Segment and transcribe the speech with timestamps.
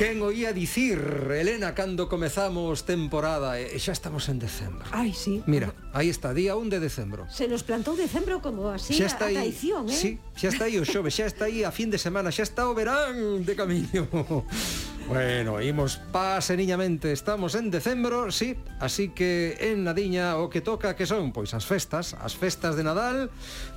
[0.00, 4.88] Quen oía dicir, Elena, cando comezamos temporada e xa estamos en decembro.
[4.96, 5.44] Ai, sí.
[5.44, 7.28] Mira, aí está, día 1 de decembro.
[7.28, 10.00] Se nos plantou decembro como así xa está a, a traición, aí, eh?
[10.00, 12.64] Sí, xa está aí o xove, xa está aí a fin de semana, xa está
[12.64, 14.08] o verán de camiño.
[15.10, 21.02] Bueno, imos paseniñamente, estamos en decembro, sí, así que en Nadiña o que toca que
[21.02, 23.26] son pois as festas, as festas de Nadal,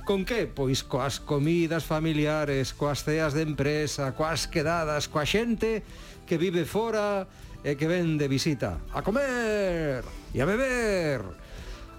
[0.06, 0.46] con que?
[0.46, 5.82] Pois coas comidas familiares, coas ceas de empresa, coas quedadas, coa xente,
[6.26, 7.28] que vive fora
[7.64, 11.24] e que ven de visita a comer e a beber.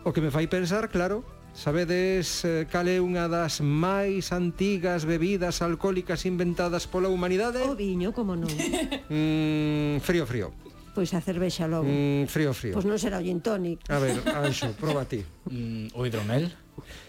[0.05, 5.65] O que me fai pensar, claro, sabedes eh, cal é unha das máis antigas bebidas
[5.65, 7.65] alcohólicas inventadas pola humanidade?
[7.65, 8.49] O viño, como non.
[9.09, 10.53] Mm, frío, frío.
[10.93, 11.89] Pois a cervexa logo.
[11.89, 12.73] Mm, frío, frío.
[12.77, 13.81] Pois non será o gin tonic.
[13.89, 15.25] A ver, Anxo, proba ti.
[15.49, 16.53] Mm, o hidromel?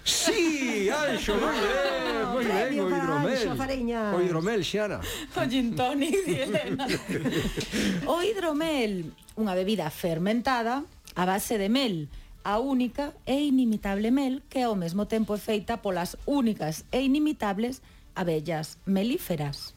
[0.02, 2.05] Sí, Anxo, moi ben
[2.36, 4.14] moi ben, o hidromel.
[4.14, 5.00] O hidromel, Xiana.
[5.00, 6.16] O gin tonic,
[8.12, 9.08] O hidromel,
[9.40, 10.84] unha bebida fermentada
[11.16, 12.12] a base de mel,
[12.44, 17.80] a única e inimitable mel que ao mesmo tempo é feita polas únicas e inimitables
[18.12, 19.72] abellas melíferas.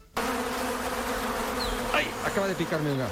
[1.96, 3.08] Ai, Acaba de picarme unha.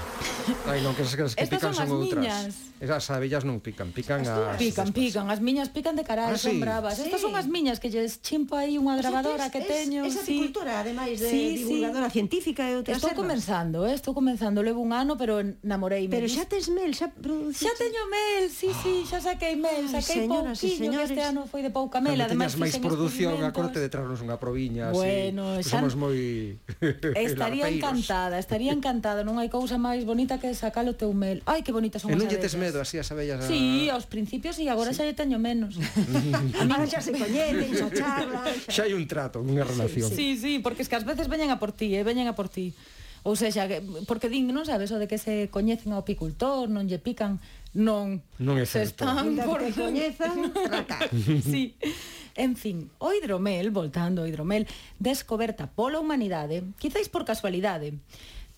[0.69, 2.21] Ai, non, que as que pican son, son outras.
[2.21, 2.53] Miñas.
[2.77, 4.29] Esas abellas non pican, pican as...
[4.29, 6.53] as pican, pican, as miñas pican de caral, ah, sí?
[6.53, 7.01] son bravas.
[7.01, 7.09] Sí.
[7.09, 10.05] Estas son as miñas que lles chimpo aí unha grabadora que teño.
[10.05, 10.45] Esa sí.
[10.45, 12.21] cultura, ademais de sí, divulgadora sí.
[12.21, 16.45] científica e outras Estou comenzando, eh, estou comenzando, levo un ano, pero namorei Pero xa
[16.45, 17.65] tes mel, xa produciche.
[17.65, 21.73] Xa teño mel, sí, sí, xa saquei mel, saquei pouquiño, que este ano foi de
[21.73, 25.81] pouca mel, ademais máis produción, a corte de traernos unha proviña, bueno, xa...
[25.81, 26.61] somos moi
[27.17, 31.39] Estaría encantada, estaría encantada encantada, non hai cousa máis bonita que sacar o teu mel.
[31.47, 32.27] Ai, que bonitas son e as abellas.
[32.27, 33.39] E non lle tes medo así as abellas?
[33.39, 33.47] A...
[33.47, 34.99] Sí, aos principios e agora sí.
[34.99, 35.79] xa lle teño menos.
[36.63, 38.51] agora xa se coñecen, xa charlan.
[38.67, 40.11] Xa hai un trato, unha relación.
[40.11, 42.35] Sí, sí, sí, porque es que ás veces veñen a por ti, eh, veñen a
[42.35, 42.75] por ti.
[43.23, 43.67] Ou seja,
[44.07, 47.39] porque din, non sabes, o de que se coñecen ao apicultor, non lle pican,
[47.75, 48.23] non.
[48.43, 49.07] Non é certo.
[49.07, 51.07] Están por que coñezan, raca.
[51.47, 51.79] sí.
[52.39, 54.71] En fin, o hidromel, voltando ao hidromel,
[55.03, 57.99] descoberta pola humanidade, quizáis por casualidade,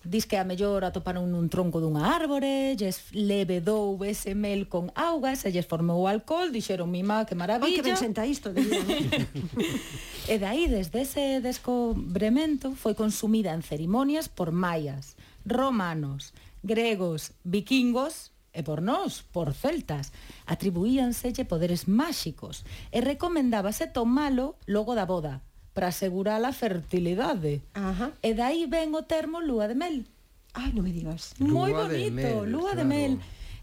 [0.03, 5.37] Dis que a mellor atoparon nun tronco dunha árbore, lles levedou ese mel con auga,
[5.37, 7.69] se lles formou alcohol, dixeron, mima, que maravilla.
[7.69, 8.81] Ai, que ben senta isto, de vida,
[10.33, 15.13] E aí, desde ese descobrimento, foi consumida en cerimonias por maias,
[15.45, 16.33] romanos,
[16.65, 20.11] gregos, vikingos, e por nós, por celtas,
[20.49, 25.39] atribuíanselle poderes máxicos e recomendábase tomalo logo da boda,
[25.73, 27.61] para asegurar a fertilidade.
[27.73, 28.11] Ajá.
[28.21, 30.07] E dai ven o termo lúa de mel.
[30.51, 31.35] Ai, non me digas.
[31.39, 32.83] Moi bonito, de mel, lúa claro.
[32.83, 33.13] de mel.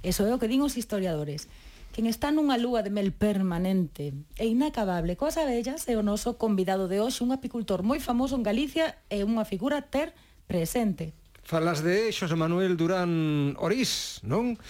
[0.00, 1.50] Eso é o que din os historiadores.
[1.92, 6.86] Quen está nunha lúa de mel permanente e inacabable coas abellas é o noso convidado
[6.86, 10.14] de hoxe, un apicultor moi famoso en Galicia e unha figura ter
[10.47, 11.12] presente.
[11.42, 14.60] Falas de Xosé Manuel Durán Orís, non?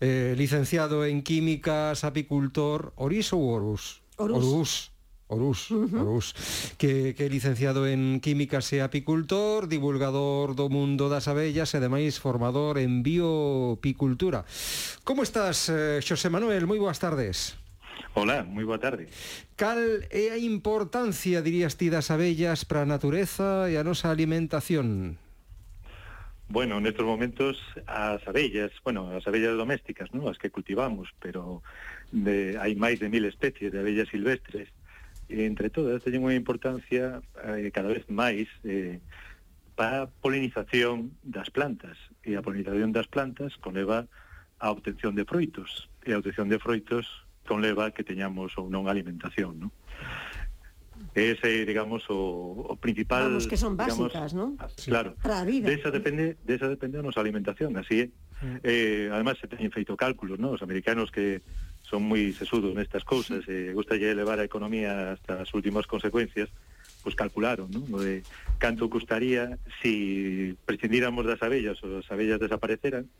[0.00, 4.00] Eh, licenciado en Químicas, apicultor, Orís ou Orus?
[4.16, 4.40] Orús.
[4.40, 4.72] Orús.
[5.30, 6.02] Orús, uh -huh.
[6.02, 6.34] Orús
[6.74, 12.18] que, que é licenciado en Químicas e Apicultor, divulgador do mundo das abellas e ademais
[12.18, 14.42] formador en biopicultura.
[15.06, 16.66] Como estás, eh, Xosé Manuel?
[16.66, 17.54] Moi boas tardes.
[18.18, 19.06] Hola, moi boa tarde.
[19.54, 25.14] Cal é a importancia, dirías ti, das abellas para a natureza e a nosa alimentación?
[26.50, 27.54] Bueno, nestes momentos
[27.86, 30.26] as abellas, bueno, as abellas domésticas, non?
[30.26, 31.62] as que cultivamos, pero
[32.10, 34.66] de, hai máis de mil especies de abellas silvestres
[35.30, 38.98] entre todas, teñen unha importancia eh, cada vez máis eh,
[39.78, 41.96] para a polinización das plantas.
[42.20, 44.10] E a polinización das plantas conleva
[44.60, 45.88] a obtención de froitos.
[46.04, 47.08] E a obtención de froitos
[47.48, 49.70] conleva que teñamos ou non alimentación, non?
[51.16, 53.32] Ese, digamos, o, o principal...
[53.32, 54.50] Vamos, que son básicas, digamos, non?
[54.84, 55.16] Claro.
[55.16, 55.66] Para a vida.
[55.66, 58.06] De esa depende, de esa depende a nosa alimentación, así é.
[58.62, 60.54] Eh, además, se teñen feito cálculos, non?
[60.54, 61.40] Os americanos que
[61.90, 66.46] son moi sesudos nestas cousas e eh, gustalle elevar a economía hasta as últimas consecuencias,
[67.02, 67.90] pois calcularon, non?
[67.98, 68.22] De
[68.62, 73.10] canto custaría se si prescindíramos das abellas ou as abellas desapareceran,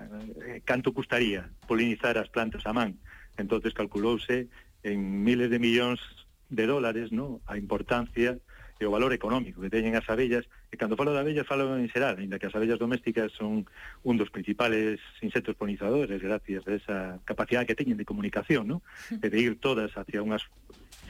[0.00, 2.96] eh, canto custaría polinizar as plantas a man.
[3.36, 4.48] Entonces calculouse
[4.80, 6.00] en miles de millóns
[6.48, 7.44] de dólares, ¿no?
[7.44, 8.40] A importancia
[8.78, 11.90] e o valor económico que teñen as abellas, e cando falo de abellas falo en
[11.90, 13.66] xeral, ainda que as abellas domésticas son
[14.06, 16.96] un dos principales insectos polinizadores gracias a esa
[17.26, 18.78] capacidade que teñen de comunicación, ¿no?
[19.10, 20.46] e de ir todas hacia unhas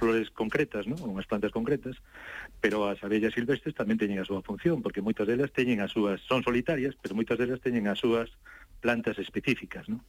[0.01, 0.97] flores concretas, ¿no?
[1.05, 2.01] unhas plantas concretas,
[2.65, 6.25] pero as abellas silvestres tamén teñen a súa función, porque moitas delas teñen as súas,
[6.25, 8.33] son solitarias, pero moitas delas teñen as súas
[8.81, 10.05] plantas específicas, ¿no?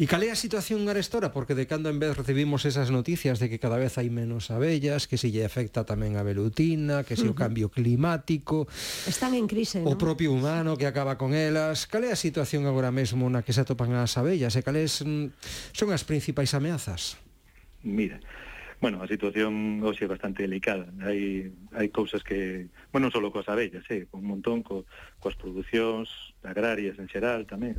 [0.00, 1.34] E cal é a situación arestora?
[1.34, 5.10] Porque de cando en vez recibimos esas noticias de que cada vez hai menos abellas,
[5.10, 8.70] que se lle afecta tamén a velutina, que se o cambio climático...
[9.04, 10.00] Están en crise, O ¿no?
[10.00, 11.84] propio humano que acaba con elas...
[11.90, 14.54] Cal é a situación agora mesmo na que se atopan as abellas?
[14.56, 15.36] E cales mm,
[15.74, 17.20] son as principais ameazas?
[17.84, 18.22] Mira,
[18.80, 20.88] bueno, a situación hoxe é bastante delicada.
[21.04, 24.88] Hai, hai cousas que, bueno, non só coas abellas, eh, un montón co,
[25.20, 27.76] coas producións agrarias en xeral tamén,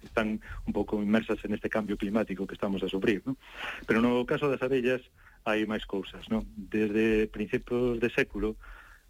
[0.00, 3.36] están un pouco inmersas en este cambio climático que estamos a sufrir, ¿no?
[3.84, 5.04] Pero no caso das abellas
[5.44, 6.48] hai máis cousas, ¿no?
[6.56, 8.56] Desde principios de século,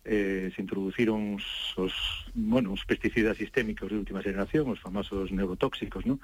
[0.05, 1.93] eh, se introduciron os, os,
[2.35, 6.19] bueno, os pesticidas sistémicos de última generación, os famosos neurotóxicos, ¿no?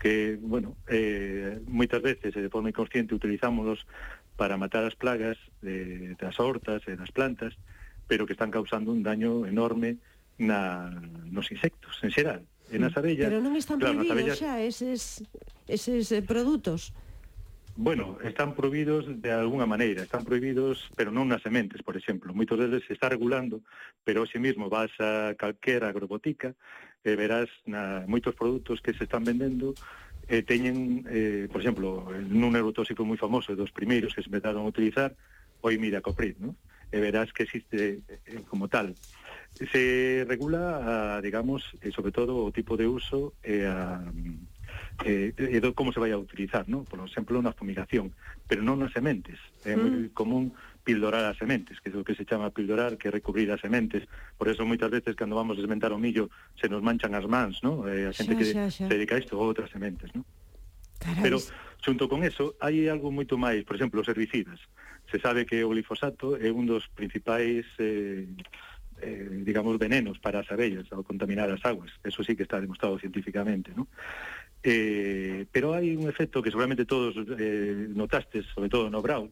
[0.00, 3.84] que, bueno, eh, moitas veces, eh, de forma inconsciente, utilizámoslos
[4.38, 7.58] para matar as plagas de, das hortas e das plantas,
[8.06, 9.98] pero que están causando un daño enorme
[10.38, 10.94] na,
[11.26, 12.98] nos insectos en xeral, e nas mm.
[13.02, 13.26] abellas.
[13.26, 15.26] Pero non están claro, prohibidos abellas, xa eses,
[15.66, 16.94] eses eh, produtos?
[17.74, 22.30] Bueno, están prohibidos de alguna maneira, están prohibidos, pero non nas sementes, por exemplo.
[22.30, 23.66] Moitos deles se está regulando,
[24.06, 26.54] pero hoxe mesmo vas a calquera agrobotica
[27.02, 29.74] e verás na, moitos produtos que se están vendendo
[30.28, 34.70] eh, teñen, eh, por exemplo, nun neurotóxico moi famoso dos primeiros que se empezaron a
[34.70, 35.16] utilizar,
[35.60, 36.54] o imidacoprid, ¿no?
[36.90, 38.96] e verás que existe eh, como tal.
[39.72, 44.00] Se regula, a, digamos, eh, sobre todo o tipo de uso e eh, a,
[45.04, 46.88] eh, e do como se vai a utilizar, ¿no?
[46.88, 48.16] por exemplo, na fumigación,
[48.48, 49.36] pero non nas sementes.
[49.68, 49.80] É mm.
[49.80, 50.44] moi común
[50.88, 54.08] pildorar as sementes, que é o que se chama pildorar, que é recubrir as sementes.
[54.40, 57.60] Por eso moitas veces cando vamos a desmentar o millo se nos manchan as mans,
[57.60, 57.84] ¿no?
[57.84, 58.88] Eh, a xente xa, que xa, xa.
[58.88, 60.24] se dedica a isto ou outras sementes, ¿no?
[60.96, 61.20] Carais.
[61.20, 61.36] Pero
[61.84, 64.64] xunto con eso hai algo moito máis, por exemplo, os herbicidas.
[65.12, 68.24] Se sabe que o glifosato é un dos principais eh,
[69.04, 71.92] eh, digamos, venenos para as abellas ao contaminar as aguas.
[72.00, 73.92] Eso sí que está demostrado científicamente, ¿no?
[74.64, 79.28] Eh, pero hai un efecto que seguramente todos eh, notastes, sobre todo no brau,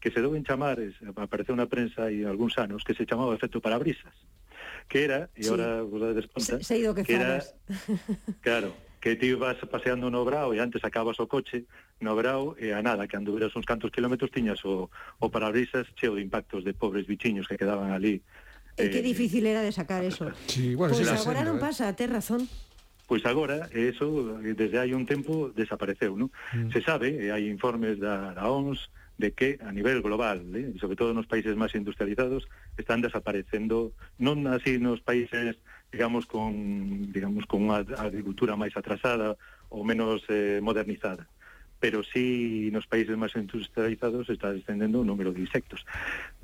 [0.00, 0.80] que se deu en chamar,
[1.20, 4.16] apareceu na prensa e algúns anos, que se chamaba efecto parabrisas,
[4.88, 5.52] que era, e sí.
[5.52, 7.52] ahora vos dades conta, se, sei do que, que falas.
[7.52, 11.68] era, claro, que ti vas paseando no brao e antes acabas o coche
[12.00, 14.88] no brao e a nada, que anduveras uns cantos kilómetros tiñas o,
[15.20, 18.24] o parabrisas cheo de impactos de pobres bichiños que quedaban ali
[18.80, 20.30] E que eh, difícil era de sacar eso.
[20.46, 21.62] Sí, bueno, pois pues agora senda, non eh.
[21.62, 22.48] pasa, tes razón.
[23.04, 26.30] Pois agora, eso, desde hai un tempo, desapareceu, non?
[26.54, 26.70] Mm.
[26.70, 28.86] Se sabe, e hai informes da, da OMS,
[29.20, 32.48] de que a nivel global, eh, sobre todo nos países máis industrializados,
[32.80, 35.60] están desaparecendo, non así nos países,
[35.92, 39.36] digamos, con, digamos, con unha agricultura máis atrasada
[39.68, 41.28] ou menos eh, modernizada
[41.80, 45.88] pero sí nos países máis industrializados está descendendo o número de insectos.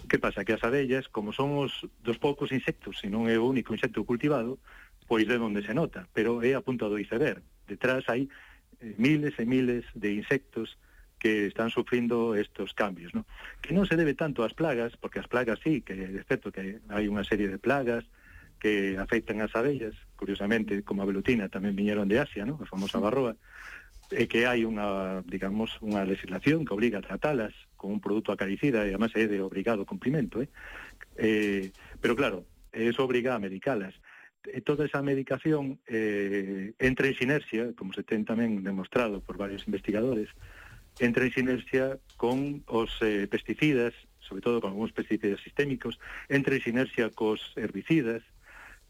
[0.09, 0.49] Que pasa?
[0.49, 4.57] Que as abellas, como somos dos poucos insectos, e non é o único insecto cultivado,
[5.05, 7.45] pois de onde se nota, pero é a punta do iceberg.
[7.69, 8.33] Detrás hai
[8.81, 10.81] eh, miles e miles de insectos
[11.19, 13.25] que están sufrindo estos cambios, ¿no?
[13.63, 16.85] Que non se debe tanto ás plagas, porque as plagas sí, que é certo que
[16.93, 18.05] hai unha serie de plagas
[18.61, 22.61] que afectan as abellas, curiosamente, como a velutina tamén viñeron de Asia, ¿no?
[22.61, 23.37] A famosa barroa,
[24.13, 28.87] e que hai unha, digamos, unha legislación que obriga a tratalas con un produto acaricida
[28.87, 30.49] e además é de obrigado cumprimento, eh?
[31.19, 33.97] eh pero claro, eso obriga a medicalas
[34.65, 40.31] toda esa medicación eh, entra en sinerxia, como se ten tamén demostrado por varios investigadores,
[40.99, 46.62] entra en sinerxia con os eh, pesticidas, sobre todo con algúns pesticidas sistémicos, entra en
[46.62, 48.23] sinerxia cos herbicidas,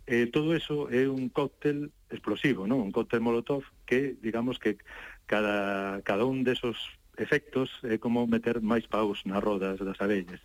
[0.06, 2.78] eh, todo eso é un cóctel explosivo, non?
[2.78, 4.78] un cóctel molotov que, digamos que
[5.26, 6.78] cada, cada un desos
[7.18, 10.38] efectos é como meter máis paus nas rodas das abellas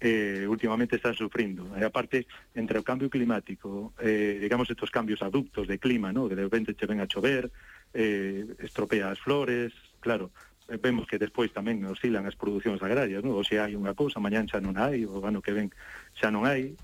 [0.00, 1.76] eh, últimamente están sufrindo.
[1.76, 2.26] E aparte,
[2.56, 6.28] entre o cambio climático, eh, digamos estos cambios abruptos de clima, ¿no?
[6.28, 7.52] que de repente che ven a chover,
[7.92, 10.32] eh, estropea as flores, claro,
[10.78, 13.34] vemos que despois tamén oscilan as producións agrarias, non?
[13.42, 15.74] se hai unha cousa, mañán xa non hai, o ano que ven
[16.14, 16.78] xa non hai.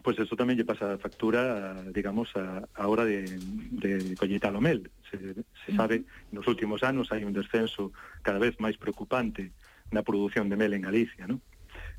[0.00, 3.24] Pois eso tamén lle pasa a factura, digamos, a, a hora de,
[3.72, 4.88] de colleita o mel.
[5.08, 5.16] Se,
[5.64, 7.92] se sabe, nos últimos anos hai un descenso
[8.24, 9.52] cada vez máis preocupante
[9.92, 11.40] na produción de mel en Galicia, non?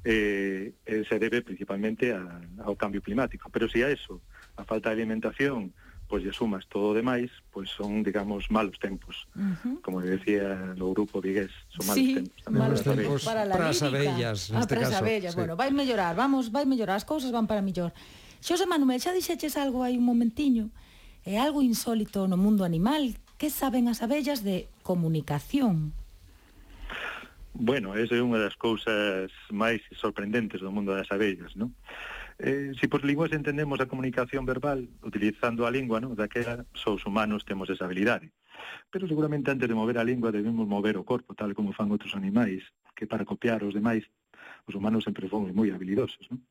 [0.02, 3.54] Eh, eh, se debe principalmente a, ao cambio climático.
[3.54, 4.22] Pero se si a eso,
[4.58, 5.74] a falta de alimentación,
[6.12, 9.32] pois lle sumas todo o demais, pois son, digamos, malos tempos.
[9.32, 9.76] Uh -huh.
[9.80, 12.40] Como decía o grupo vigués, son malos sí, tempos.
[12.44, 14.92] Tamén malos tempos para, la para as abellas, neste ah, caso.
[14.92, 15.32] As abellas.
[15.32, 15.40] Sí.
[15.40, 17.96] Bueno, vai mellorar, vamos, vai mellorar, as cousas van para mellor.
[18.44, 20.68] Xosé Manuel, xa dixeches algo aí un momentiño,
[21.24, 25.96] é algo insólito no mundo animal, que saben as abellas de comunicación?
[27.56, 31.72] Bueno, esa é unha das cousas máis sorprendentes do mundo das abellas, non?
[32.44, 36.18] Eh, si por linguas entendemos a comunicación verbal utilizando a lingua, non?
[36.18, 38.34] daquela só os humanos temos esa habilidade.
[38.90, 42.18] Pero seguramente antes de mover a lingua debemos mover o corpo, tal como fan outros
[42.18, 42.66] animais,
[42.98, 44.10] que para copiar os demais
[44.66, 46.26] os humanos sempre fomos moi habilidosos.
[46.34, 46.42] Non?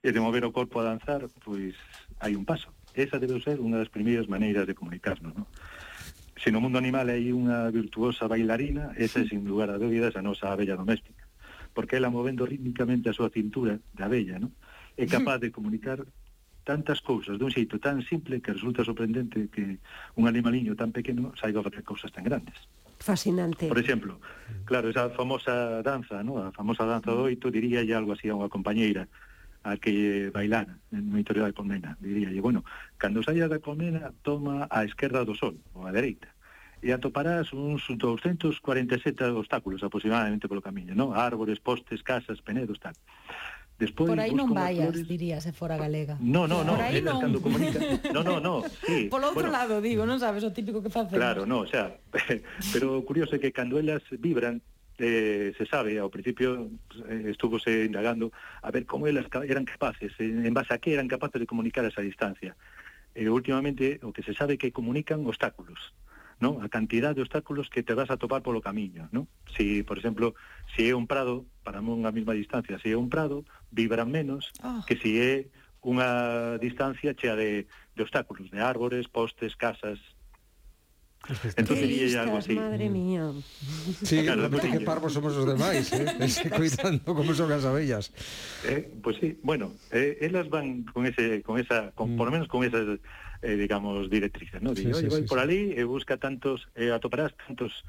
[0.00, 1.76] E de mover o corpo a danzar, pois
[2.24, 2.72] hai un paso.
[2.96, 5.36] Esa debe ser unha das primeiras maneiras de comunicarnos.
[5.36, 5.44] Non?
[6.40, 10.24] Se no mundo animal hai unha virtuosa bailarina, esa é, sin lugar a dúbidas, a
[10.24, 11.28] nosa abella doméstica
[11.76, 14.56] porque ela movendo rítmicamente a súa cintura de abella, non?
[14.96, 16.00] é capaz de comunicar
[16.66, 19.78] tantas cousas dun xeito tan simple que resulta sorprendente que
[20.18, 22.58] un animaliño tan pequeno saiba facer cousas tan grandes.
[22.98, 23.68] Fascinante.
[23.68, 24.18] Por exemplo,
[24.64, 26.42] claro, esa famosa danza, ¿no?
[26.42, 29.06] a famosa danza do oito, diría algo así a unha compañeira
[29.66, 31.94] a que bailara en unha historia da colmena.
[32.02, 32.66] Diría, e, bueno,
[32.98, 36.30] cando saia da colmena, toma a esquerda do sol, ou a dereita,
[36.82, 38.62] e atoparás uns 247
[39.34, 41.14] obstáculos aproximadamente polo camiño, non?
[41.14, 42.94] Árbores, postes, casas, penedos, tal.
[43.78, 45.04] Despois Por aí non vayas, flores...
[45.04, 46.16] diría, se fora galega.
[46.16, 47.20] No, no, no, Por aí non.
[47.20, 47.76] Cando comunica...
[48.08, 49.08] No, no, no, sí.
[49.12, 51.20] Polo outro bueno, lado, digo, non sabes o típico que facemos.
[51.20, 51.92] Claro, no, o sea,
[52.72, 54.64] pero curioso é que cando elas vibran,
[54.96, 56.72] eh, se sabe, ao principio
[57.04, 58.32] eh, estuvose indagando
[58.64, 61.92] a ver como elas eran capaces, en base a que eran capaces de comunicar a
[61.92, 62.56] esa distancia.
[63.12, 65.92] Eh, últimamente, o que se sabe que comunican obstáculos.
[66.40, 66.60] ¿no?
[66.62, 69.08] a cantidad de obstáculos que te vas a topar polo camiño.
[69.12, 69.28] ¿no?
[69.56, 70.34] Si, por exemplo,
[70.76, 74.10] se si é un prado, para unha mesma distancia, se si é un prado, vibran
[74.12, 74.84] menos oh.
[74.84, 75.34] que se si é
[75.86, 80.02] unha distancia chea de, de obstáculos, de árbores, postes, casas,
[81.56, 82.54] Entón diría algo así.
[82.54, 82.92] Madre mm.
[82.92, 83.32] mía.
[84.02, 86.06] Sí, claro, no que parvos somos os demais, eh?
[86.54, 88.14] cuidando coitando como son as abellas.
[88.62, 92.16] Eh, pues sí, bueno, eh, elas van con ese con esa con, mm.
[92.16, 93.02] por lo menos con esas
[93.42, 94.74] eh, digamos, directrices, ¿no?
[94.74, 97.84] Digo, sí, sí, vai sí, por ali e eh, busca tantos, eh, atoparás tantos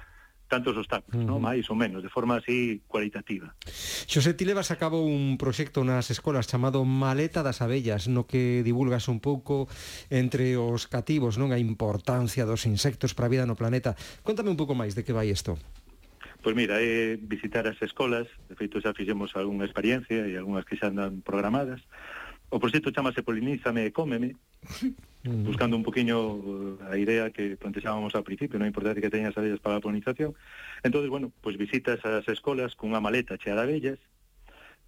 [0.47, 1.27] tantos obstáculos, uh -huh.
[1.27, 1.39] ¿no?
[1.39, 3.53] máis ou menos, de forma así cualitativa.
[4.07, 8.63] Xosé, ti levas a cabo un proxecto nas escolas chamado Maleta das Abellas, no que
[8.63, 9.67] divulgas un pouco
[10.09, 11.51] entre os cativos, non?
[11.51, 13.99] A importancia dos insectos para a vida no planeta.
[14.23, 15.59] Cuéntame un pouco máis de que vai isto.
[16.41, 20.79] Pois mira, é visitar as escolas, de feito xa fixemos algunha experiencia e algunhas que
[20.79, 21.83] xa andan programadas.
[22.47, 24.39] O proxecto chamase Polinízame e Cómeme,
[25.23, 25.43] Mm-hmm.
[25.43, 29.59] buscando un poquinho eh, a idea que plantexábamos ao principio, non importa que teñas abellas
[29.59, 30.37] para a polinización.
[30.85, 33.99] entonces bueno, pois pues visitas as escolas cunha maleta chea de abellas,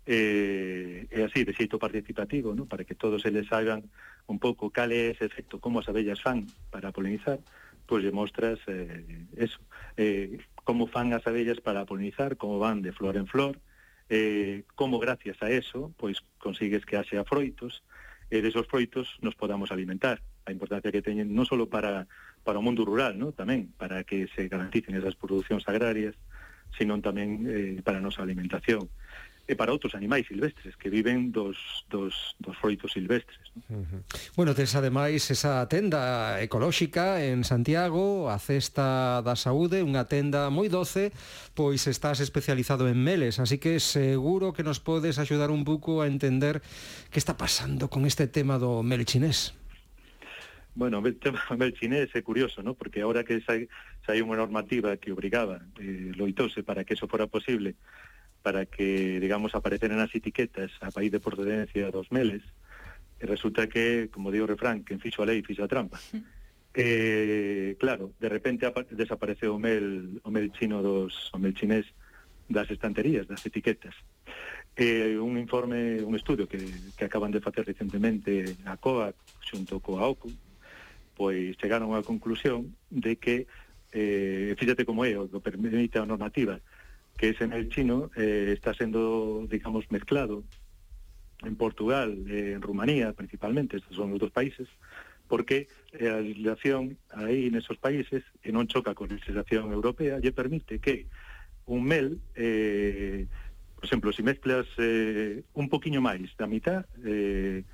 [0.06, 2.66] eh, e así, de xeito participativo, ¿no?
[2.66, 3.90] para que todos eles saiban
[4.26, 7.42] un pouco cal é ese efecto, como as abellas fan para polinizar,
[7.86, 9.06] pois lle demostras eh,
[9.38, 9.62] eso,
[9.98, 13.58] eh, como fan as abellas para polinizar, como van de flor en flor,
[14.10, 17.86] eh, como gracias a eso, pois consigues que haxe afroitos,
[18.30, 20.22] e desos froitos nos podamos alimentar.
[20.46, 22.06] A importancia que teñen non só para,
[22.46, 23.34] para o mundo rural, ¿no?
[23.34, 26.14] tamén para que se garanticen esas producións agrarias,
[26.78, 28.86] sino tamén eh, para a nosa alimentación
[29.50, 31.58] e para outros animais silvestres que viven dos,
[31.90, 33.42] dos, dos froitos silvestres.
[33.58, 33.82] ¿no?
[33.82, 34.02] Uh -huh.
[34.38, 40.70] Bueno, tes ademais esa tenda ecolóxica en Santiago, a Cesta da Saúde, unha tenda moi
[40.70, 41.10] doce,
[41.58, 46.08] pois estás especializado en meles, así que seguro que nos podes axudar un pouco a
[46.08, 46.62] entender
[47.10, 49.58] que está pasando con este tema do mel chinés.
[50.78, 52.78] Bueno, o tema do mel chinés é curioso, ¿no?
[52.78, 53.66] porque ahora que sai,
[54.06, 57.74] sai unha normativa que obrigaba, eh, loitose para que eso fora posible,
[58.42, 62.44] para que, digamos, apareceran as etiquetas a país de procedencia dos meles,
[63.20, 66.00] e resulta que, como digo o refrán, que en fixo a lei, fixo a trampa.
[66.76, 71.90] Eh, claro, de repente desapareceu o mel, o mel chino dos, o mel chinés
[72.48, 73.98] das estanterías, das etiquetas.
[74.78, 76.62] Eh, un informe, un estudio que,
[76.96, 80.30] que acaban de facer recentemente a COA, xunto coa OCU,
[81.18, 83.50] pois chegaron á conclusión de que,
[83.92, 86.62] eh, fíjate como é, o que permite a normativa,
[87.20, 90.46] que es en el chino, eh, está siendo, digamos, mezclado
[91.44, 94.70] en Portugal, eh, en Rumanía principalmente, estos son los dos países,
[95.28, 99.68] porque eh, a legislación aí en esos países eh, e non choca con a legislación
[99.76, 101.12] europea, lle permite que
[101.68, 103.28] un mel, eh,
[103.76, 107.68] por exemplo, se si mezclas eh, un poquinho máis da mitad eh,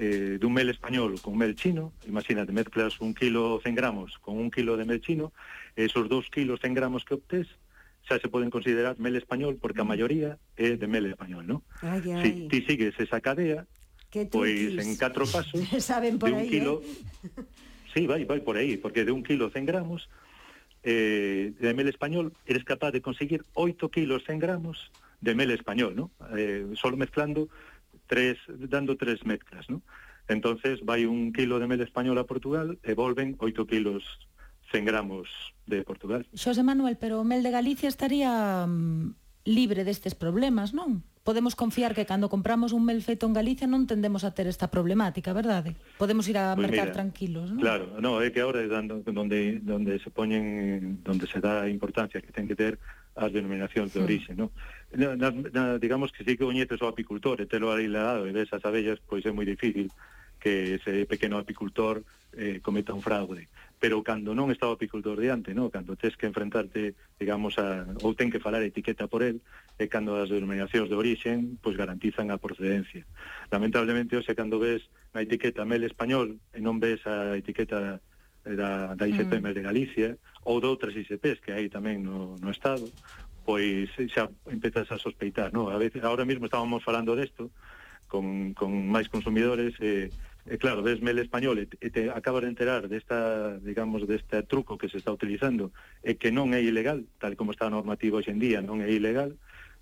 [0.00, 4.48] eh, dun mel español con mel chino, imagínate, mezclas un kilo 100 gramos con un
[4.48, 5.36] kilo de mel chino,
[5.76, 7.46] esos dos kilos 100 gramos que obtés
[8.06, 9.90] xa se poden considerar mel español porque a mm.
[9.90, 11.60] maioría é de mel español, non?
[11.82, 12.22] Ai, ai.
[12.22, 13.66] Si ti sigues esa cadea,
[14.30, 16.80] pois en catro pasos saben por de un aí, kilo...
[16.82, 17.42] Eh?
[17.96, 20.10] Sí, vai, vai por aí, porque de un kilo 100 gramos
[20.82, 25.96] eh, de mel español eres capaz de conseguir 8 kilos 100 gramos de mel español,
[25.96, 26.10] ¿no?
[26.36, 27.48] Eh, solo mezclando
[28.06, 29.80] tres, dando tres mezclas, ¿no?
[30.28, 34.04] Entonces vai un kilo de mel español a Portugal e volven 8 kilos
[34.70, 36.26] 100 gramos de Portugal.
[36.34, 39.14] Xosé Manuel, pero o mel de Galicia estaría mm,
[39.46, 41.02] libre destes problemas, non?
[41.26, 44.70] Podemos confiar que cando compramos un mel feito en Galicia non tendemos a ter esta
[44.70, 45.74] problemática, verdade?
[45.98, 47.62] Podemos ir a pues mercar mira, tranquilos, non?
[47.62, 52.22] Claro, no, é que agora é donde, donde se poñen, donde se dá a importancia
[52.22, 52.78] que ten que ter
[53.18, 54.06] as denominacións de hmm.
[54.06, 54.38] orixe, sí.
[54.38, 54.54] non?
[54.94, 58.50] Na, na, digamos que si que coñeces o apicultor e telo aí lado e ves
[58.54, 59.90] as abellas, pois é moi difícil
[60.38, 62.06] que ese pequeno apicultor
[62.38, 63.50] eh, cometa un fraude.
[63.50, 65.68] Uh pero cando non está o apicultor diante, no?
[65.68, 69.44] cando tes que enfrentarte, digamos, a, ou ten que falar a etiqueta por el,
[69.76, 73.04] e cando as denominacións de orixen, pois garantizan a procedencia.
[73.52, 78.00] Lamentablemente, hoxe, cando ves na etiqueta mel español e non ves a etiqueta
[78.42, 79.52] da, da ICP mm.
[79.52, 80.10] de Galicia,
[80.46, 82.88] ou de outras ICPs que hai tamén no, no Estado,
[83.44, 85.68] pois xa empezas a sospeitar, no?
[85.68, 87.52] A veces, ahora mesmo estábamos falando desto,
[88.08, 92.42] con, con máis consumidores, e eh, Eh, e claro, vesme el español e te acabas
[92.42, 95.72] de enterar desta, digamos, deste truco que se está utilizando
[96.02, 98.90] e que non é ilegal, tal como está a normativa hoxe en día, non é
[98.90, 99.34] ilegal,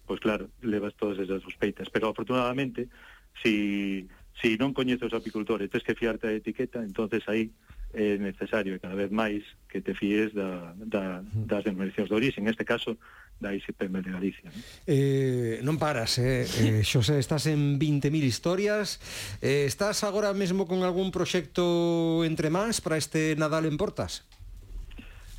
[0.09, 1.89] pois claro, levas todas esas sospeitas.
[1.93, 2.89] Pero afortunadamente,
[3.43, 4.09] si,
[4.41, 7.53] si non coñeces os apicultores, tens que fiarte da etiqueta, entonces aí
[7.95, 12.67] é necesario cada vez máis que te fíes da, da, das denominacións de orixe, neste
[12.67, 12.99] caso
[13.41, 14.51] da ICPM de Galicia.
[14.51, 16.47] Non, eh, non paras, eh?
[16.63, 18.99] eh Xosé, estás en 20.000 historias.
[19.43, 24.27] Eh, estás agora mesmo con algún proxecto entre máis para este Nadal en Portas?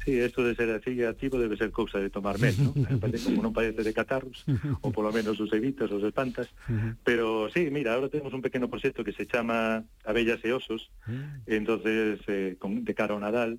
[0.05, 2.73] Sí, esto de ser así activo debe ser cousa de tomar mes, ¿no?
[3.25, 4.45] Como non parece de catarros,
[4.86, 6.45] ou polo menos os evitas, os espantas.
[7.08, 11.41] Pero sí, mira, ahora temos un pequeno proxecto que se chama Abellas e Osos, ah.
[11.49, 13.58] entonces, eh, con, de cara ao Nadal,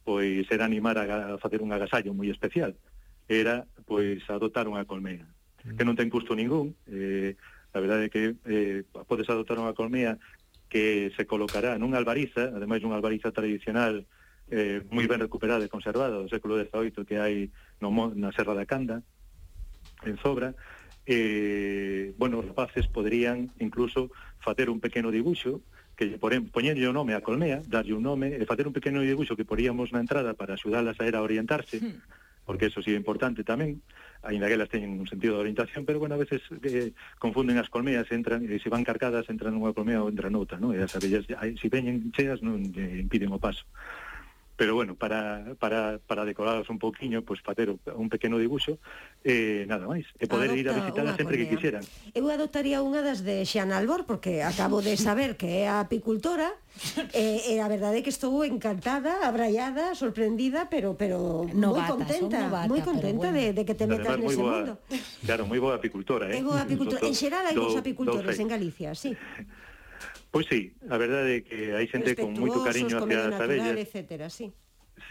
[0.00, 2.72] pois era animar a, a facer un agasallo moi especial.
[3.28, 5.28] Era, pois, adotar unha colmea,
[5.60, 7.36] que non ten custo ningún, eh,
[7.72, 10.20] A verdade é que eh, podes adotar unha colmea
[10.68, 14.04] que se colocará nunha albariza, ademais unha albariza tradicional
[14.52, 17.48] eh, moi ben recuperado e conservado do século XVIII que hai
[17.80, 19.00] no, na Serra da Canda,
[20.04, 20.52] en Sobra,
[21.06, 25.64] eh, bueno, os rapaces poderían incluso facer un pequeno dibuixo
[25.96, 29.00] que lle porén, poñerlle o nome a colmea, darlle un nome e facer un pequeno
[29.00, 32.44] dibuixo que poríamos na entrada para axudalas a ir a orientarse, hmm.
[32.44, 33.80] porque eso sí é importante tamén,
[34.24, 37.68] ainda que elas teñen un sentido de orientación, pero bueno, a veces eh, confunden as
[37.68, 40.72] colmeas, entran, e se van cargadas, entran nunha colmea ou entran noutra, non?
[40.72, 43.64] E as abellas, se veñen cheas, non eh, impiden o paso
[44.62, 48.78] pero bueno, para, para, para decoraros un poquinho, pois facer un pequeno dibuxo
[49.26, 51.82] eh, nada máis, e poder Adopta ir a visitala sempre que quixeran.
[52.14, 56.54] Eu adoptaría unha das de Xana Albor, porque acabo de saber que é a apicultora,
[57.10, 62.86] e, e a verdade é que estou encantada, abraiada, sorprendida, pero pero moi contenta, moi
[62.86, 63.42] contenta bueno.
[63.42, 64.78] de, de que te metas nese mundo.
[65.26, 66.38] Claro, moi boa apicultora, eh.
[66.38, 69.10] É boa apicultora, en xeral hai bons apicultores do en Galicia, sí.
[70.32, 73.76] Pois sí, a verdade é que hai xente con moito cariño hacia as abellas.
[73.76, 74.48] Etcétera, sí.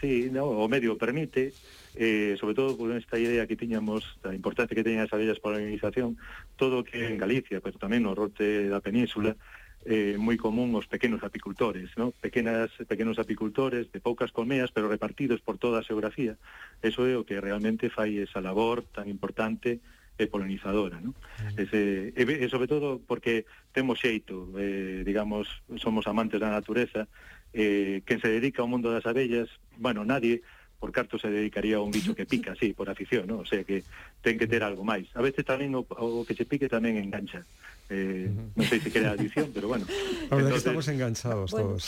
[0.02, 1.54] Sí, no, o medio permite,
[1.94, 5.54] eh, sobre todo con esta idea que tiñamos da importancia que teñen as abellas para
[5.54, 6.18] a organización,
[6.58, 9.38] todo que en Galicia, pero tamén no norte da península,
[9.86, 12.10] eh, moi común os pequenos apicultores, ¿no?
[12.18, 16.34] Pequenas, pequenos apicultores de poucas colmeas, pero repartidos por toda a xeografía.
[16.82, 19.78] Eso é o que realmente fai esa labor tan importante
[20.22, 21.12] e polinizadora, ¿no?
[21.42, 21.58] Mm.
[21.58, 21.80] Ese,
[22.14, 27.10] e, e sobre todo porque temos xeito, eh, digamos, somos amantes da natureza,
[27.52, 30.40] eh, quen se dedica ao mundo das abellas, bueno, nadie
[30.82, 33.38] por carto se dedicaría a un bicho que pica, sí, por afición, ¿no?
[33.38, 33.84] O sea que
[34.18, 35.06] ten que ter algo máis.
[35.14, 37.46] A veces tamén o, o que se pique tamén engancha.
[37.86, 39.86] Eh, non sei se queda adición, pero bueno.
[39.86, 40.50] A verdad Entonces...
[40.50, 41.86] que estamos enganchados bueno, todos.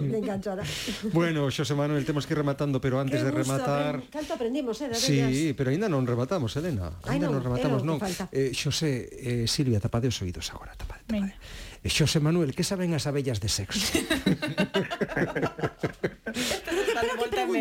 [0.00, 0.64] enganchada.
[1.12, 4.00] Bueno, Xosé Manuel, temos que ir rematando, pero antes Qué de rematar...
[4.00, 4.08] Aprend...
[4.08, 6.96] Canto aprendimos, eh, Sí, pero ainda non rematamos, Elena.
[7.04, 8.00] Ainda non, non rematamos, non.
[8.32, 11.28] Eh, Xosé, eh, Silvia, tapade os oídos agora, tapade, tapade.
[11.28, 11.36] Venga.
[11.84, 14.00] Eh, Xosé Manuel, que saben as abellas de sexo?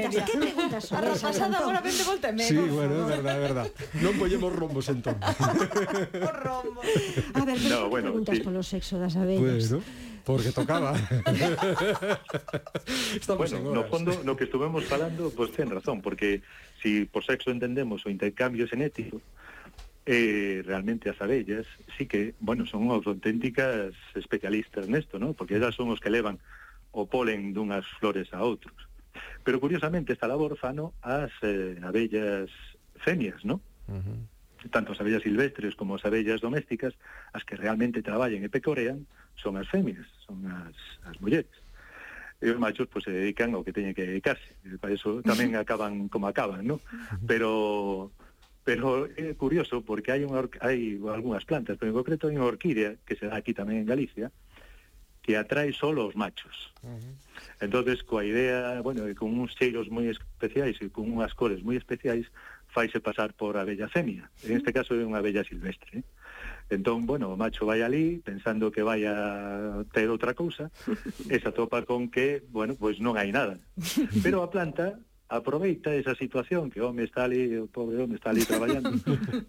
[0.09, 2.49] preguntas, que preguntas sobre A repasada agora vende volta e medio.
[2.49, 3.69] Sí, bueno, é verdade, é verdade.
[4.01, 5.15] Non poñemos rombos entón.
[6.25, 6.85] Por rombos.
[7.37, 8.43] A ver, no, bueno, preguntas sí.
[8.43, 9.69] polo sexo das abellas.
[9.69, 9.85] Bueno.
[10.21, 10.93] Porque tocaba.
[13.17, 13.73] Estamos bueno, en horas.
[13.73, 16.41] no fondo, no que estuvemos falando, pois pues, ten razón, porque
[16.81, 19.21] si por sexo entendemos o intercambio xenético,
[20.05, 21.65] eh, realmente as abellas
[21.97, 25.33] sí que, bueno, son auténticas especialistas nesto, ¿no?
[25.33, 26.39] porque elas son os que levan
[26.91, 28.75] o polen dunhas flores a outros.
[29.43, 32.49] Pero curiosamente esta labor fano as eh, abellas
[32.95, 33.61] femias, ¿no?
[33.87, 34.69] Uh -huh.
[34.69, 36.93] Tanto as abellas silvestres como as abellas domésticas,
[37.33, 40.77] as que realmente traballan e pecorean, son as femias, son as,
[41.09, 41.51] as mulleres.
[42.41, 44.53] E os machos pois, pues, se dedican ao que teñen que dedicarse.
[44.65, 46.77] E para eso tamén acaban como acaban, ¿no?
[47.25, 48.11] Pero
[48.61, 53.01] pero é curioso porque hai, unha, hai algunhas plantas, pero en concreto hai unha orquídea
[53.01, 54.50] que se dá aquí tamén en Galicia, uh
[55.21, 56.73] que atrae solo os machos.
[56.83, 57.15] Uh -huh.
[57.61, 61.77] Entonces, coa idea, bueno, e con uns cheiros moi especiais e con unhas cores moi
[61.77, 62.25] especiais,
[62.73, 64.29] faise pasar por abella femia.
[64.43, 66.01] En este caso é unha abella silvestre.
[66.01, 66.03] Eh?
[66.71, 70.71] Entón, bueno, o macho vai ali pensando que vai a ter outra cousa,
[71.29, 73.59] e se atopa con que, bueno, pois non hai nada.
[74.23, 78.31] Pero a planta aproveita esa situación que o home está ali, o pobre home está
[78.31, 78.95] ali traballando,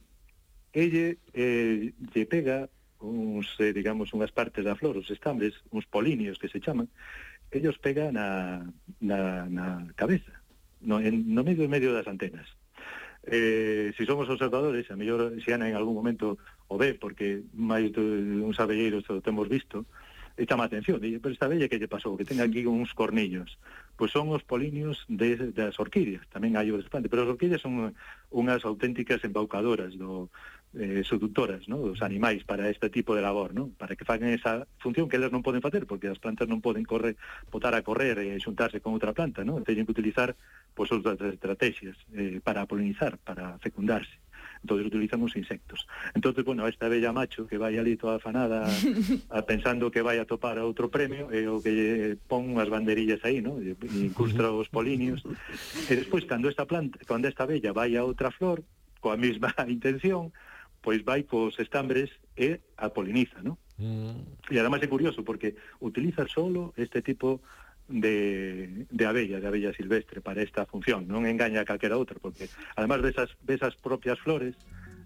[0.75, 2.69] elle eh, lle pega
[3.03, 6.89] uns, eh, digamos, unhas partes da flor, os estambres, uns polinios que se chaman,
[7.51, 8.65] ellos pegan na,
[9.03, 10.33] na, na cabeza,
[10.81, 12.47] no, en, no medio medio das antenas.
[13.23, 17.43] Eh, se si somos observadores, a mellor se Ana en algún momento o ve, porque
[17.55, 19.87] máis uns abelleiros o temos visto,
[20.37, 23.61] e chama atención, dille, pero esta bella que lle pasou, que ten aquí uns cornillos.
[24.01, 27.93] Pois son os polinios de, das orquídeas, tamén hai os espantes, pero as orquídeas son
[28.33, 30.33] unhas auténticas embaucadoras do,
[30.79, 31.79] eh, seductoras ¿no?
[31.79, 33.69] dos animais para este tipo de labor, ¿no?
[33.77, 36.85] para que fagan esa función que elas non poden facer, porque as plantas non poden
[36.89, 37.17] correr,
[37.53, 39.61] botar a correr eh, e xuntarse con outra planta, ¿no?
[39.61, 40.33] teñen que utilizar
[40.73, 44.17] pois, pues, outras estrategias eh, para polinizar, para fecundarse
[44.63, 45.87] entonces utilizan os insectos.
[46.15, 48.71] Entonces, bueno, esta bella macho que vai ali toda afanada a,
[49.39, 52.71] a pensando que vai a topar a outro premio e o que eh, pon as
[52.71, 53.59] banderillas aí, ¿no?
[53.59, 55.23] E incrustra os polinios.
[55.91, 58.63] E despois, cando esta planta, cando esta bella vai a outra flor,
[59.03, 60.31] coa mesma intención,
[60.83, 63.57] pois vai cos estambres e a poliniza, non?
[63.79, 64.51] Mm.
[64.51, 67.41] E ademais é curioso porque utiliza solo este tipo
[67.89, 72.51] de, de abella, de abella silvestre para esta función, non engaña a calquera outra, porque
[72.75, 74.59] además desas, desas propias flores,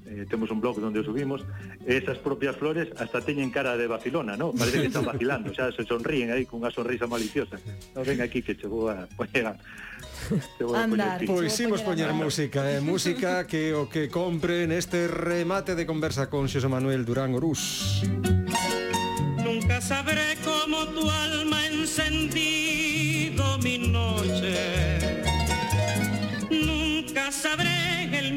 [0.06, 1.44] eh, temos un blog onde subimos,
[1.86, 4.52] esas propias flores hasta teñen cara de vacilona, ¿no?
[4.52, 7.58] Parece que están vacilando, xa se sonríen aí con unha sonrisa maliciosa.
[7.94, 9.58] Non ven aquí que chegou a poñer
[10.74, 12.80] Andar, pois imos poñer música, eh?
[12.80, 18.02] música que o que compre neste remate de conversa con Xosé Manuel Durán Orús.
[19.38, 24.98] Nunca sabré como tu alma ha encendido mi noche.
[26.50, 27.75] Nunca sabré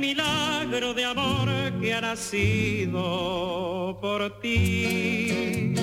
[0.10, 1.48] milagro de amor
[1.80, 3.02] que ha nacido
[4.02, 5.76] por ti.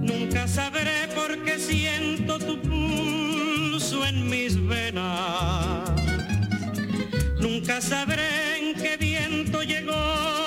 [0.00, 2.54] Nunca sabré por qué siento tu
[4.10, 5.90] en mis venas.
[7.40, 10.43] Nunca sabré en qué viento llegó.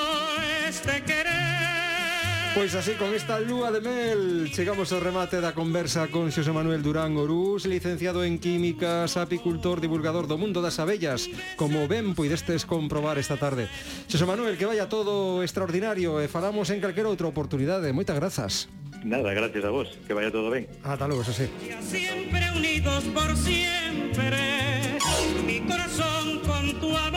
[2.58, 6.82] Pois así, con esta lúa de mel Chegamos ao remate da conversa con Xosé Manuel
[6.82, 13.22] Durán Orús Licenciado en Químicas, apicultor, divulgador do mundo das abellas Como ben poidestes comprobar
[13.22, 13.70] esta tarde.
[14.10, 17.94] Xosé Manuel, que vaya todo extraordinario E falamos en calquera outra oportunidade.
[17.94, 18.66] Moitas grazas.
[19.06, 20.66] Nada, gracias a vos, que vaya todo ben.
[20.82, 21.54] Ata logo, Xosé.
[21.86, 24.98] Siempre unidos por siempre
[25.46, 27.17] Mi corazón con tu amor.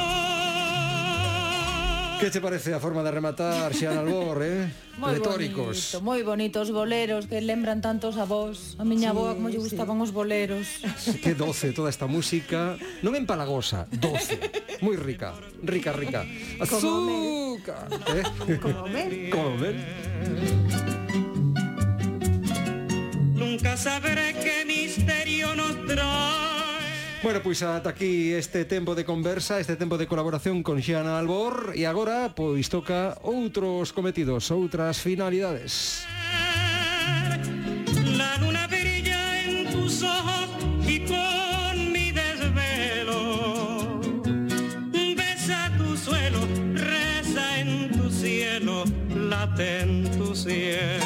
[2.21, 4.69] Que te parece a forma de rematar, Xiana Albor, eh?
[5.01, 5.97] Moi Retóricos.
[5.97, 8.77] Bonito, moi bonitos boleros que lembran tantos a vos.
[8.77, 9.73] A miña sí, boa, como lle sí.
[9.73, 10.85] gustaban os boleros.
[11.25, 12.77] Que doce toda esta música.
[13.01, 14.37] Non empalagosa, doce.
[14.85, 15.33] Moi rica,
[15.65, 16.29] rica, rica.
[16.61, 17.89] Azúcar.
[19.33, 19.81] Como ¿Eh?
[23.33, 26.50] Nunca sabré qué misterio nos trae
[27.23, 31.77] Bueno, pois ata aquí este tempo de conversa, este tempo de colaboración con Xiana Albor
[31.77, 36.09] e agora pois toca outros cometidos, outras finalidades.
[38.17, 40.49] La luna brilla en tus ojos
[40.89, 44.01] y con mi desvelo
[45.13, 46.41] besa tu suelo,
[46.73, 51.00] reza en tu cielo, late en tu cielo.